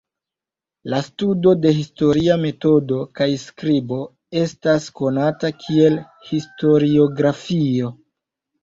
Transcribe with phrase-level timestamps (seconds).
[0.93, 4.01] La studo de historia metodo kaj skribo
[4.45, 7.97] estas konata kiel historiografio.